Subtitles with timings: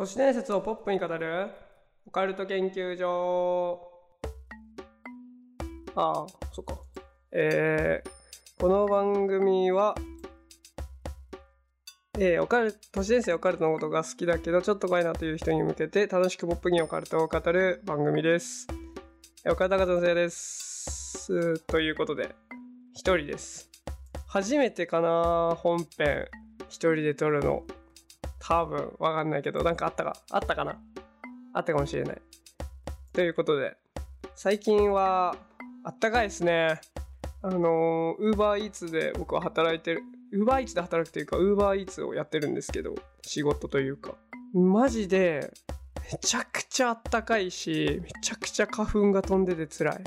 [0.00, 1.50] 都市伝説をポップに語る
[2.06, 3.78] オカルト研究所。
[5.94, 6.80] ああそっか。
[7.32, 8.10] えー、
[8.58, 9.94] この番組は
[12.18, 18.68] えー、オカル都市伝説オカルトのことが好きだけどちょっと怖いなという人に向けて楽しくポップにオカルトを語る番組です。
[19.50, 21.58] オカルト博士のせいです。
[21.66, 22.34] ということで
[22.94, 23.68] 一人です。
[24.26, 26.26] 初めてかな本編。
[26.70, 27.64] 一人で撮るの。
[28.50, 30.76] 多分わかんないけどなんかあったかあったかな？
[31.54, 32.22] あったかもしれない。
[33.12, 33.76] ということで
[34.34, 35.36] 最近は
[35.84, 36.80] あったかいですね。
[37.42, 44.14] あのウーバーイーツで僕は働いてるウーバーイーツで働くというかウーバーイーツをやってるんですけど仕事というか。
[44.52, 45.52] マジで
[46.12, 49.98] めちゃくちゃあったかいしめちゃくちゃ花粉が飛んでて辛い。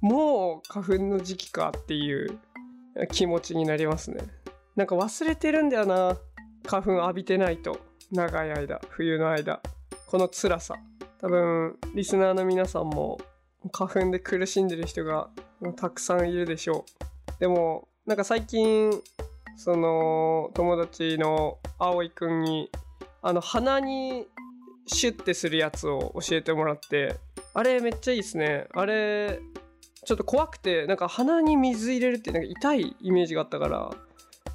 [0.00, 2.38] もう花粉の時期かっていう
[3.12, 4.22] 気持ちになりますね。
[4.74, 6.16] なんか忘れてるんだよな
[6.66, 7.78] 花粉浴びてないと。
[8.12, 9.60] 長い間冬の間
[10.06, 10.74] この辛さ。
[11.20, 13.18] 多分リスナーの皆さんも
[13.72, 15.28] 花粉で苦しんでる人が
[15.76, 16.84] たくさんいるでしょ
[17.36, 17.40] う。
[17.40, 18.90] でもなんか最近
[19.56, 22.70] その友達の葵くんに
[23.22, 24.26] あの鼻に
[24.86, 27.16] シュッてするやつを教えてもらって
[27.54, 28.66] あれめっちゃいいですね。
[28.72, 29.40] あれ
[30.04, 33.90] ちょっと怖くてなんか鼻に水入れるってなんか痛いイメージがあったから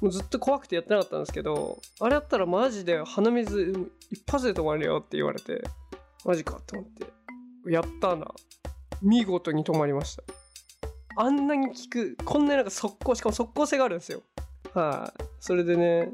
[0.00, 5.62] もうずっと怖くてやってなかったんですけどあれやったらマジで鼻水一発で止まるよって言われて
[6.24, 7.06] マジかと思って
[7.70, 8.26] やったな。
[9.02, 10.22] 見事に止まりました。
[11.16, 14.22] あんなに効くこんななんか速攻しかも速攻性があるんですよ。
[14.74, 16.10] はい、それでね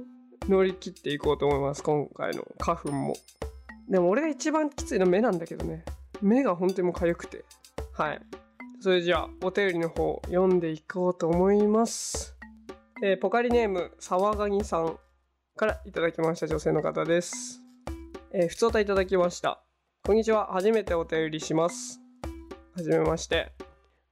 [0.48, 2.47] 乗り切っていこうと思います今回の。
[2.58, 3.14] 花粉も。
[3.88, 5.84] でも俺が一番きついのは目なんだけどね。
[6.20, 7.44] 目が本当にもう痒くて。
[7.92, 8.20] はい。
[8.80, 12.31] それじゃあお便りの方読んでいこうと思います。
[13.05, 14.97] えー、ポカリネーム沢ガニさん
[15.56, 17.61] からいただきました女性の方です。
[18.33, 19.61] えー、ふつおたいただきました。
[20.04, 20.53] こんにちは。
[20.53, 22.00] 初めてお便りします。
[22.76, 23.54] はじめまして。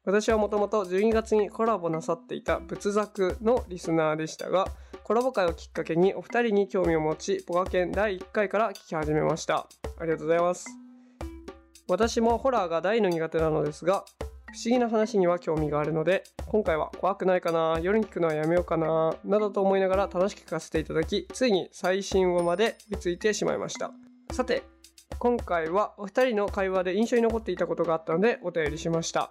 [0.05, 4.67] 私はもともと12月にコラボなさっていた仏作のリスナーでしたが
[5.05, 9.69] コラボ会をきっかけにお二人に興味を持ちポカケン第1回から聞き始めました。
[10.01, 10.67] ありがとうございます。
[11.87, 14.05] 私もホラーが大の苦手なのですが
[14.53, 23.93] 不思議な話には興味があるので今回は怖くないかな夜に聞くのはやめようかななどと思いながら楽しく聞かせていただきついに最新話まで見ついてしまいました。
[24.33, 24.65] さて
[25.19, 29.31] 今回はお二人の会話で印象に残っていたことがあったのでお便りしました。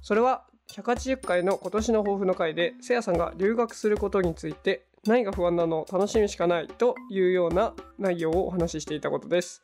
[0.00, 9.62] それは180回の今年の抱負の回でせやさんが留学することについて何が不安なの楽しみしかないというような内容をお話ししていたことです。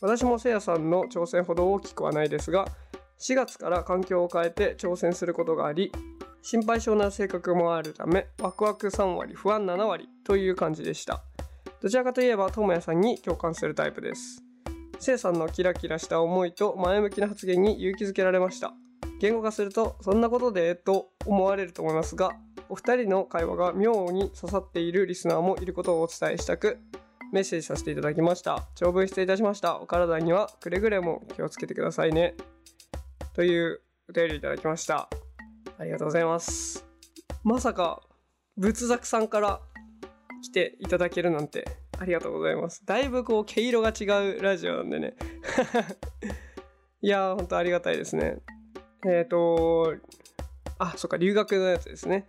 [0.00, 2.66] 私もせやさんの挑戦ほど大きくはないですが
[3.22, 5.92] 4月から環境を変えて挑戦することがあり
[6.42, 11.22] 心配性な性格もあるためワクワク3割不安7割という感じでした。
[11.80, 14.42] どちらかといえばともやさんに共感するタイプです。
[14.98, 18.72] せいさんのキラキラした思いと前向きな発言に勇気づけられました。
[19.20, 22.32] 言語化するとそんなことでと思われると思いますが
[22.68, 26.80] お二人の会話が妙に刺さっているリスナーもいることをお伝えしたく
[27.32, 28.66] メッセージさせていただきました。
[28.74, 29.80] 長文失礼いたしました。
[29.80, 32.34] お体にはくれぐれも気をつけてくださいね。
[33.34, 35.08] というお便りいただきました
[35.78, 36.86] ありがとうございます
[37.44, 38.02] まさか
[38.56, 39.60] 仏作さんから
[40.42, 41.66] 来ていただけるなんて
[41.98, 44.04] ありがとうございますだいぶこう毛色が違
[44.36, 45.14] うラジオなんでね
[47.00, 48.42] いやーほんとありがたいですね
[49.04, 49.96] えっ、ー、と、
[50.78, 52.24] あ、そっか、留学のやつですね。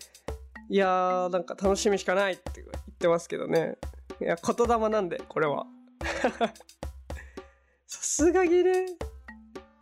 [0.70, 3.78] いやー、なんか楽しみしかないって言ってますけどね。
[4.20, 5.68] いや、言霊なんで、これは。
[7.86, 8.86] さすがにね、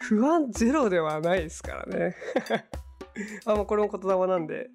[0.01, 2.15] 不安ゼロではないですからね。
[3.45, 4.69] あ、もうこれも言霊なんで、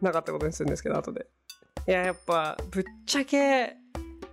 [0.00, 1.26] なかったことにするんですけど、後で。
[1.86, 3.76] いや、やっぱ、ぶっちゃけ、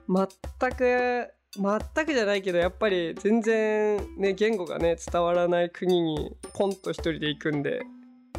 [0.08, 0.28] 全
[0.72, 7.82] く全くじゃないけどやっぱり全然ね言語がね伝わらない国にポンと一人で行くんで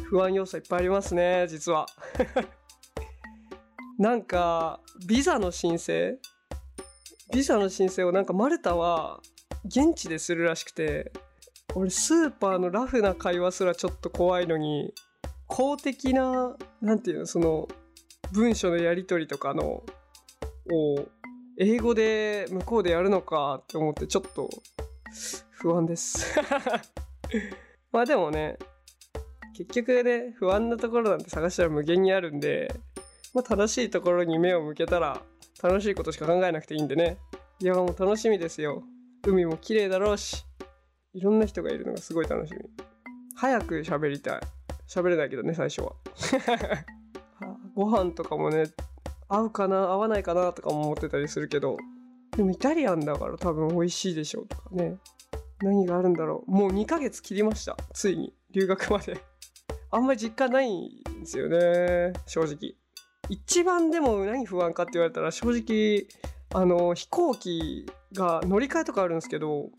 [0.03, 1.87] 不安要素いっぱいありますね実は
[3.97, 6.19] なんかビザの申請？
[7.33, 9.19] ビザの申請をなんかマルタは
[9.65, 11.11] 現地でするらしくて
[11.77, 14.95] 俺スーパーのラフな会話すらちょっと怖いのに
[15.45, 17.67] 公的な何て言うのその
[18.31, 19.83] 文書のやり取りとかのを
[21.59, 24.49] 英語で向こうでやるのかって思ってちょっと
[25.51, 26.35] 不安です。
[27.93, 28.57] まあでもね
[29.55, 32.73] 結局ね不安なところなんて探したら無限にあるんで、
[33.35, 35.21] まあ、正しいところに目を向けたら
[35.61, 37.19] 楽しいことしか考えなくていいんでね。
[37.59, 38.81] いやもう楽しみですよ。
[39.27, 40.46] 海も綺麗だろうし。
[41.17, 42.59] いろんな人がいるのがすごい楽しみ。
[43.35, 44.41] 早く喋りたい。
[44.87, 45.93] 喋れないけどね最初は。
[47.73, 48.65] ご飯とかもね
[49.27, 51.77] 合うかな合わないかなとかも思ってたりするけど
[52.35, 54.97] でもイタリアンだから多分美味しいでしょうとかね。
[55.59, 56.51] 何があるんだろう。
[56.51, 58.31] もう2ヶ月切りましたついに。
[58.51, 59.17] 留学まで。
[59.89, 62.75] あんまり実感ないんですよね正直。
[63.29, 66.07] 一番でも何不安かって言われたら正直
[66.53, 69.71] あの飛行機が乗り換えとかあるんですけど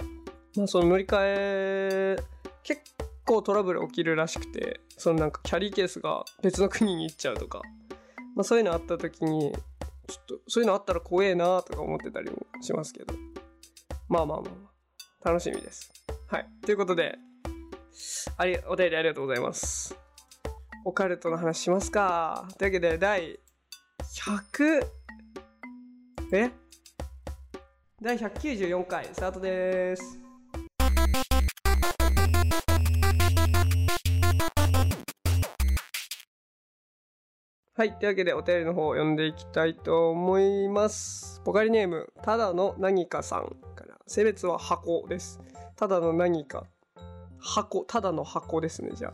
[0.56, 2.16] まあその乗り換え
[2.62, 2.82] 結
[3.24, 7.62] 構トラブル起きるらしくてそのなんかキャリーケースが別の国に行っちゃうとか、
[8.34, 9.52] まあ、そういうのあった時に
[10.06, 13.14] ちょっとそういうのあったら怖えなとか思ってたりもしますけど。
[14.08, 14.48] まあまあま
[15.22, 15.92] あ楽しみです。
[16.28, 16.48] はい。
[16.64, 17.18] ということで
[18.38, 19.94] ありお便りありがとうございます。
[20.84, 22.48] オカルトの話しますか。
[22.58, 23.38] というわけで第
[24.02, 24.86] 100
[26.32, 26.50] え？
[28.00, 30.27] 第194回スタートです。
[37.78, 37.92] はい。
[37.92, 41.40] というわけで、お便りの方を読んでいきたいと思います。
[41.44, 45.38] ポカリネーム、ただの何かさんから、性別は箱です。
[45.76, 46.64] ただの何か、
[47.38, 49.12] 箱、ただの箱ですね、じゃ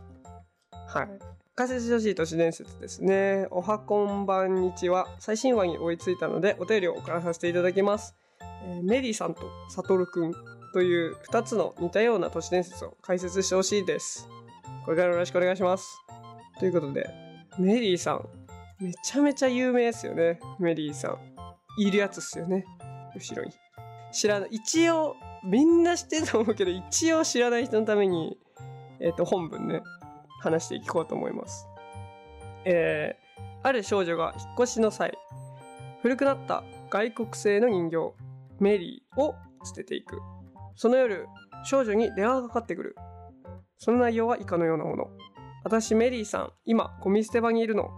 [0.73, 0.99] あ。
[0.99, 1.09] はい。
[1.55, 3.49] 解説してほしい都市伝説ですね。
[3.51, 5.09] おはこんばんにちは。
[5.19, 8.15] 最新話に追いついたので、お便りを送らさせていただきます。
[8.41, 10.33] えーメリーさんとサトルくん
[10.73, 14.27] という2つの似たような都市伝説を解説してほしいです。
[14.87, 16.01] これからよろしくお願いします。
[16.59, 17.11] ということで、
[17.59, 18.29] メリーさん、
[18.81, 21.19] めちゃめちゃ有名ですよねメリーさん。
[21.77, 22.65] いるやつっすよね
[23.15, 23.53] 後ろに。
[24.13, 28.39] 知らない一応みんな知ってると思うけど一応知らない人のために
[29.01, 29.83] えっ、と本文ね
[30.41, 31.67] 話していこうと思います。
[32.65, 35.13] えー、ある少女が引っ越しの際
[36.03, 37.97] 古くなった外国製の人形
[38.61, 39.35] メリーを
[39.65, 40.21] 捨てていく。
[40.77, 41.27] その夜
[41.65, 42.97] 少女に電話がかかってくる。
[43.79, 45.11] その内容は以下のようなもの。
[45.65, 47.91] 私メリーさん今ゴミ捨て場にいるの。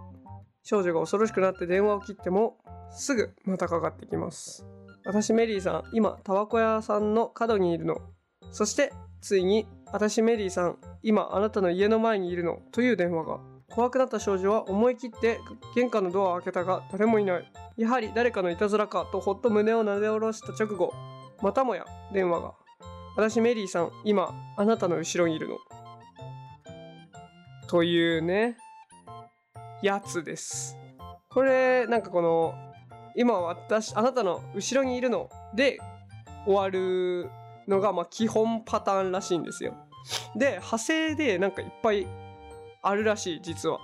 [0.68, 2.58] 少女が恐ろしくなって電話を切っても
[2.90, 4.66] すぐまたかかってきます。
[5.04, 8.00] 私メリーさん今タバコ屋さんの角にいるの。
[8.50, 12.58] そしてついに私メリーさん今あなたの家の前にいるの。
[12.72, 13.38] という電話が。
[13.70, 15.38] 怖くなった少女は思い切って
[15.76, 17.52] 玄関のドアを開けたが誰もいない。
[17.76, 20.92] やはり誰かのいたずらかとほっと胸をなで下ろした直後
[21.42, 22.54] またもや電話が。
[23.16, 25.58] 私メリーさん今あなたの後ろにいるの。
[27.69, 28.56] というね。
[29.82, 30.76] やつです。
[31.28, 32.55] これなんかこの
[33.14, 35.78] 今私あなたの後ろにいるので
[36.46, 37.28] 終わる
[37.69, 39.75] のがまあ基本パターンらしいんですよ。
[40.37, 42.06] で派生でなんかいっぱい
[42.82, 43.81] あるらしい実は。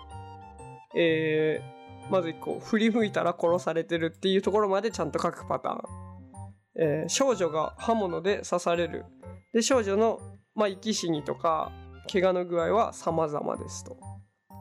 [0.94, 5.82] えー、まず1個振り向いたら殺されてるっていうところまでちゃんと書くパターン、
[6.76, 9.06] えー少女が刃物で刺される。
[9.54, 10.20] で少女の、
[10.54, 11.72] まあ、生き死にとか
[12.10, 13.96] 怪我の具合は様々ですと。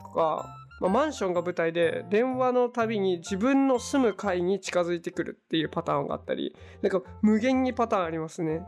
[0.02, 0.46] とか
[0.82, 8.62] まあ、マンションが舞台で電話のたびに自分の住む階に近づいてくるっていうパターンがあったりなんか無限にパターンありますね。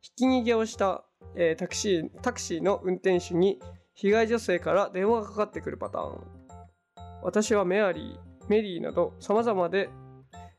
[0.00, 1.04] ひき逃げをした、
[1.36, 3.60] えータクシータクシーの運転手に
[3.94, 6.20] 被害女性から電話がかかってくるパターン。
[7.22, 9.88] 私はメアリーメリーなど様々で、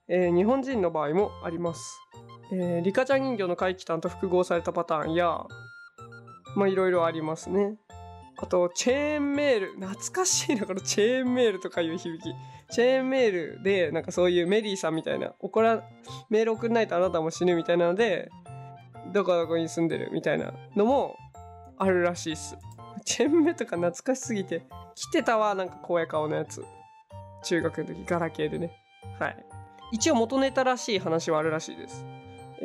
[0.07, 1.99] えー日本人の場合もあります、
[2.53, 5.45] えーリカちゃん人形の怪奇譚と複合されたパターンや
[6.55, 7.75] まあいろいろありますね。
[8.37, 9.73] あと、チェーンメール。
[9.75, 12.33] 懐かしいな、このチェーンメールとかいう響き。
[12.71, 15.83] チェーンメールで、なんかそういうメリーさんみたいな、怒ら、
[16.29, 18.29] メール送んないとあなたも死ぬみたいなので、
[19.13, 21.15] どこどこに住んでるみたいなのも
[21.77, 22.57] あるらしいっす。
[23.05, 24.63] チェーンメールとか懐かしすぎて、
[24.95, 26.65] 来てたわ、なんか怖い顔のやつ。
[27.43, 28.71] 中学の時、ガラケーでね。
[29.19, 29.45] はい。
[29.91, 32.05] 一応元ネタらしい話はあるらしいです。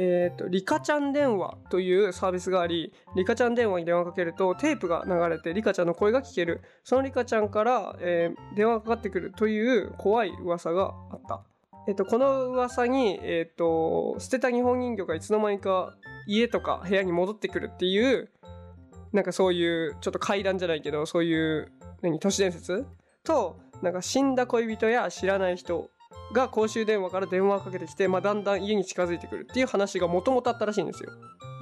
[0.00, 6.60] えー、とリカちゃん電話というサービスがありリカちゃん電話に電話かけるとテープが流れてリカちゃんの声が聞ける。
[6.84, 11.42] そのリカちゃんから、えー電話がかかってくるという怖い噂があった、
[11.88, 15.94] えー、とこの噂に、えー、と捨てた日本人形がいつの間にか
[16.26, 18.30] 家とか部屋に戻ってくるっていう
[19.12, 22.86] なんかそういうちょっと怪談じゃないけどそういう何都市伝説？
[23.24, 25.90] となんか死んだ恋人や知らない人
[26.32, 31.10] が公衆電話から電話をかけてきて、まあ、だんだん家に近づいてくるっていう話がもともとあったらしいんですよ。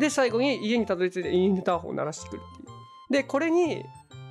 [0.00, 2.68] で最後に家にたどり着いてインターホンを鳴らしてくるっていう。
[3.10, 3.84] でこれに、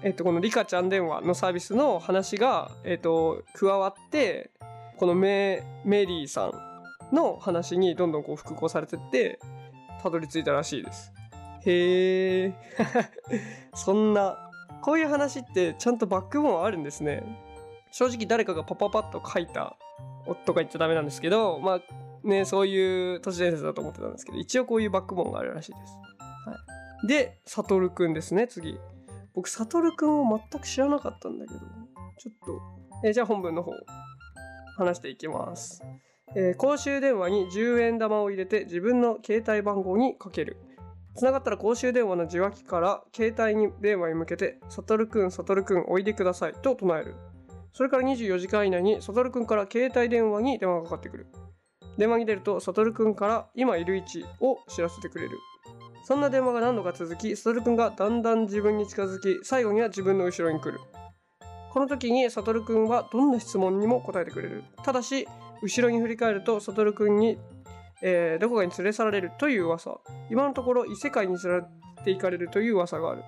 [0.03, 4.51] えっとこのリカちゃん電話のサービスの話が、えっと加わって
[4.97, 9.39] このメメリーさんの話にどんどんこう複合されてって
[10.03, 11.13] たどり着いたらしいです。
[11.65, 12.53] へえ
[13.73, 17.23] そんなこういう話ってちゃんとバックボーンあるんですね。
[17.97, 19.77] 正直誰かがパパパッと書いた
[20.25, 25.93] 夫が言っちゃダメなんですけどまあねそういう都市伝説だと思ってたんですけど一応こういうバックボーンがあるらしいです。
[26.45, 26.55] は
[27.05, 28.77] い、でサトルくんですね次。
[29.33, 32.61] 僕サトルくんを全く知らなかったんだけどちょっと、
[33.05, 33.71] えーじゃあ本文の方
[34.77, 35.81] 話していきます。
[36.35, 40.57] えー公衆電話に10円玉を入れて自分の携帯番号にかける
[41.15, 47.15] つながったら公衆電話の受話器から携帯に電話に向けて「サトルくんサトルくんおいでください」と唱える
[47.75, 51.27] それから24時間以内にサトルくんから携帯電話に電話がかかってくる。
[51.97, 55.37] 電話に出るとサトルくんから今いる位置を知らせてくれる。
[56.05, 60.79] そんな電話が何度か続きサトルくんがだんだん自分に近づき最後には自分の後ろに来る。
[61.73, 64.63] この時にサトルくんはどんな質問にも答えてくれる。
[64.81, 65.27] ただし
[65.61, 67.37] 後ろに振り返るとサトルくんに、
[68.01, 69.99] えーどこかに連れ去られるという噂。
[70.29, 73.23] 今のところ異世界に連れて行かれるという噂がある。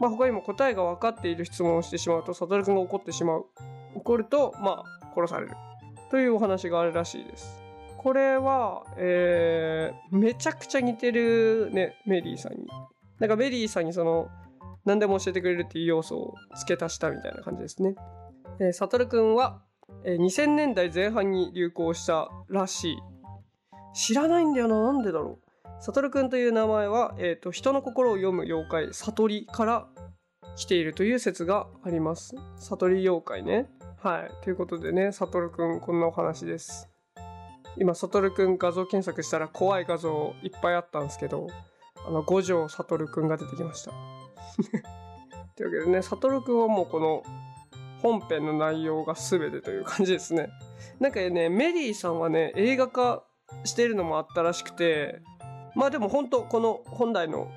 [0.00, 3.46] まあ他にも答えが分かっている質問をしてしまうとサトルくんが怒ってしまう
[3.94, 5.52] 怒るとまあ殺される
[6.10, 7.62] というお話があるらしいです
[7.98, 12.66] これは、えーめちゃくちゃ似てるねメリーさんに
[13.18, 14.28] なんかメリーさんにその
[14.84, 17.94] 何でも教えてくれるっていう要素を付け足したみたいな感じですね。
[18.60, 19.60] えー、サトルくんは、
[20.04, 22.98] えー2000年代前半に流行したらしい。
[23.94, 25.47] 知らないんだよな、なんでだろう。
[25.80, 29.88] サトルくんという名前は、えーと人の心を読む妖怪、悟りから
[30.56, 32.34] 来ているという説があります。
[32.56, 33.70] 悟り妖怪ね。
[34.02, 34.44] はい。
[34.44, 36.88] ということでね、サトルくん、こんなお話です。
[37.76, 41.46] 今、サトルくん画像検索したら怖い画像いっぱいあったんですけど、
[42.06, 43.92] あの、五条サトルくんが出てきました。
[45.54, 47.22] というわけでね、サトルくんはもうこの
[48.02, 50.48] 本編の内容が全てという感じですね。
[50.98, 53.22] なんかね、メリーさんはね、映画化
[53.64, 55.20] してるのもあったらしくて、
[55.78, 57.48] まあでも本当この本来の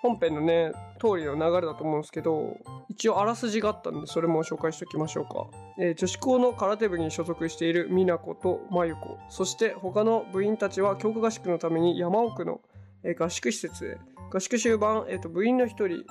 [0.00, 2.56] 本編のね、通りの流れだと思うんですけど、
[2.88, 5.48] 一応あらすじがあったんで、それも紹介しておきましょうか。
[5.80, 12.60] えー女子校の空手部に所属している美奈子と真由子、そして他の部員たちは強化合宿のために山奥の、
[13.02, 13.98] えー合宿施設へ。
[14.30, 16.04] 合宿終盤、えーと部員の一人、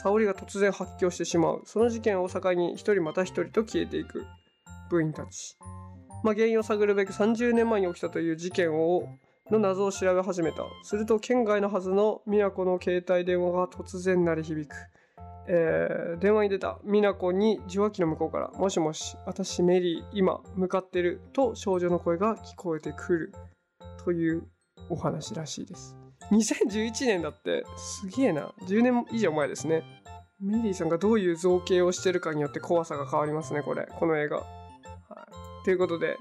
[0.00, 1.62] 沙織が突然発狂してしまう。
[1.66, 4.24] その事件を境に一人また一人と消えていく
[4.88, 5.58] 部員たち。
[6.22, 9.06] まあ、原因を探るべく30年前に起きたという事件を
[9.50, 10.64] の謎を調べ始めた。
[10.82, 14.74] すると県外のはずの美奈子の携帯電話が突然鳴り響く。
[15.46, 16.78] えー電話に出た。
[16.84, 23.32] 美奈子に受話器の向こうから「もしもし私メリー今向かってる」と少女の声が聞こえてくる。
[24.04, 24.46] という
[24.90, 25.96] お話らしいです。
[26.30, 28.52] 2011年だってすげえな。
[28.62, 29.82] 10年以上前ですね。
[30.40, 33.86] メリーさんがどういう造形をしてるかによって怖さが変わりますねこれ。
[33.98, 34.44] この映画、は
[35.62, 36.18] い、ということで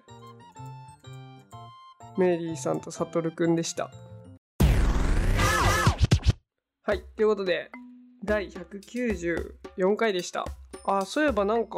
[2.17, 3.89] メリーさんとサトルくんでした。
[6.85, 7.71] はいということで
[8.23, 10.45] 第194回でした。
[10.85, 11.77] あそういえばなんか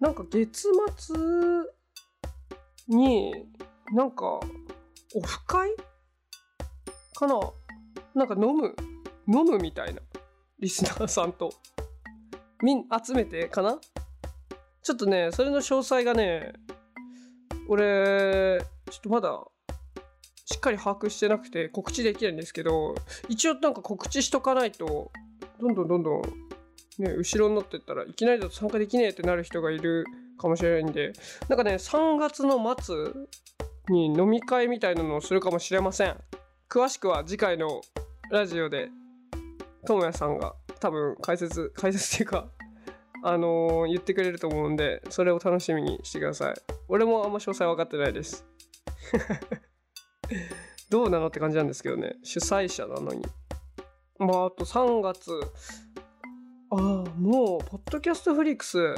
[0.00, 1.16] なんか月末
[2.88, 3.32] に
[3.92, 4.40] なんかオ
[5.22, 5.70] フ会
[7.14, 7.38] かな？
[8.14, 8.74] なんか飲む？
[9.28, 10.00] 飲むみたいな。
[10.58, 11.52] リスナーさんと。
[12.62, 13.78] みん集めてかな？
[14.82, 16.54] ちょっとねそれの詳細がね
[17.68, 18.58] 俺
[18.90, 19.44] ちょっとまだ
[20.46, 22.94] しっかり把握してなくて告知できないんですけど
[23.28, 25.10] 一応なんか告知しとかないと
[25.60, 26.22] どんどんどんどん
[26.98, 30.04] ね後ろになってったらいきなりだと参加できねえってなる人がいる
[30.38, 31.12] かもしれないんで
[31.48, 32.96] なんかね3月の末
[33.88, 36.16] に飲み会みたいなのをするかもしれません。
[36.68, 37.82] 詳しくは次回の
[38.30, 38.88] ラジオで
[39.86, 42.48] ともやさんが多分解説解説っていうか
[43.22, 46.54] あのー言ってくれると思うんでそれを楽しみにしてください。
[46.88, 48.44] 俺もあんま詳細分かってないです。
[50.90, 52.16] どうなのって感じなんですけどね。
[52.22, 53.24] 主催者なのに。
[54.18, 55.30] まああと3月
[56.70, 56.78] ああ
[57.18, 58.94] もうポッドキャストフリックス。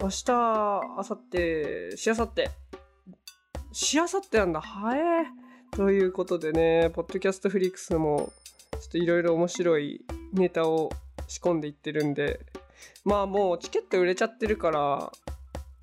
[0.00, 2.50] 明日明後日しあさって。
[3.72, 4.60] しあさってなんだ。
[4.60, 5.26] はえ
[5.76, 8.32] ということでねポッドキャストフリックスも
[8.72, 10.90] ちょっといろいろ面白いネタを
[11.28, 12.40] 仕込んでいってるんで。
[13.04, 15.12] まあもうチケット売れちゃってるから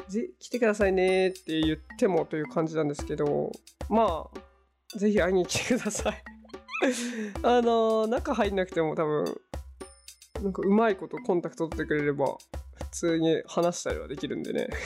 [0.09, 3.51] ぜ来てくださいねって言ってもという感じなんですけど
[3.89, 6.23] まあぜひ会いに来てください。
[7.43, 9.25] あの中入んなくても多分
[10.41, 12.37] なんかうまいことコンタクト取ってくれれば
[12.75, 14.67] 普通に話したりはできるんでね。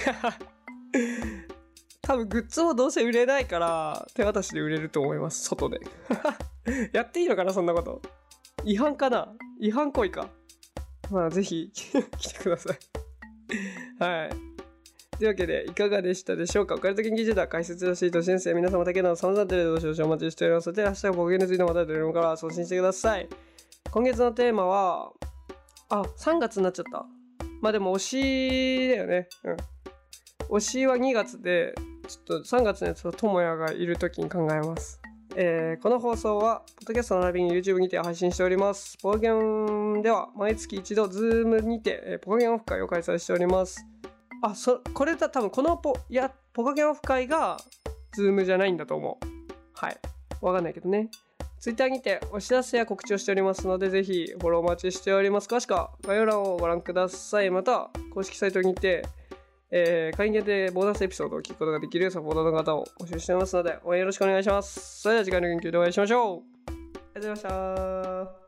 [2.01, 5.81] 多分グッズもどうせ売れないから手渡しで売れると思います外で。
[6.93, 8.01] やっていいのかなそんなこと。
[8.63, 9.33] 違反かな？
[9.59, 10.29] 違反行為か？
[11.11, 12.77] まあぜひ来てください。
[14.03, 14.46] はい。
[15.17, 16.75] というわけでいかがでしたでしょうか？
[16.75, 20.67] オカルト研究所では解説らしいと先生皆様だけの様々なテレビの少々お待ちしております。
[20.67, 23.27] ので明日は僕についてまたテレビから送信してください。
[23.89, 25.11] 今月のテーマは
[25.89, 27.05] あ3月になっちゃった。
[27.61, 29.27] まあでも推しだよね。
[29.43, 29.57] うん。
[30.55, 31.73] 推しは2月で
[32.07, 35.01] ちょっと3月のやつはともやがいる時に考えます。
[35.35, 38.97] えーこの放送は、ポッドキャスト並びに YouTube にて配信しております。
[39.01, 43.85] ポカゲンでは、毎月一度、Zoom にて、えーポゲンオフ会を開催しております。
[44.41, 47.57] あ、そ、これだ、多分このポ、いや、ポカゲオフ会が、
[48.13, 49.25] ズームじゃないんだと思う。
[49.73, 49.97] はい。
[50.41, 51.09] わかんないけどね。
[51.59, 55.47] Twitter にてお知らせや告知をしておりますのでぜひフォローお待ちしております。
[55.47, 57.49] 詳しくは概要欄をご覧ください。
[57.49, 59.03] また公式サイトにて
[59.69, 65.01] えー、会員限定ボーナスエピソードを聞くことができるサポーターの方を募集していますので応援よろしくお願いします。
[65.01, 66.41] それでは次回の研究でお会いしましょう。
[66.67, 68.46] ありがとうございました。